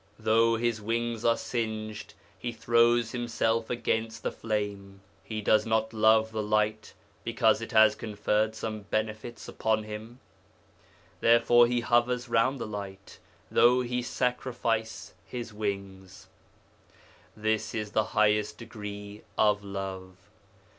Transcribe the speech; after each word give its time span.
Though 0.17 0.55
his 0.55 0.81
wings 0.81 1.23
are 1.23 1.37
singed, 1.37 2.15
he 2.39 2.51
throws 2.51 3.11
himself 3.11 3.69
against 3.69 4.23
the 4.23 4.31
flame. 4.31 5.01
He 5.23 5.41
does 5.43 5.63
not 5.63 5.93
love 5.93 6.31
the 6.31 6.41
light 6.41 6.95
because 7.23 7.61
it 7.61 7.71
has 7.71 7.93
conferred 7.93 8.55
some 8.55 8.79
benefits 8.89 9.47
upon 9.47 9.83
him. 9.83 10.19
Therefore 11.19 11.67
he 11.67 11.81
hovers 11.81 12.27
round 12.27 12.59
the 12.59 12.65
light, 12.65 13.19
though 13.51 13.81
he 13.81 14.01
sacrifice 14.01 15.13
his 15.23 15.53
wings. 15.53 16.27
This 17.37 17.75
is 17.75 17.91
the 17.91 18.05
highest 18.17 18.57
degree 18.57 19.21
of 19.37 19.63
love. 19.63 20.15